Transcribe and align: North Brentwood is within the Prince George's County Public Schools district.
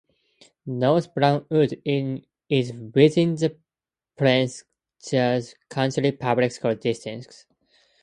North 0.65 1.13
Brentwood 1.13 1.79
is 2.49 2.73
within 2.95 3.35
the 3.35 3.55
Prince 4.17 4.63
George's 4.99 5.53
County 5.69 6.11
Public 6.11 6.51
Schools 6.51 6.79
district. 6.79 7.45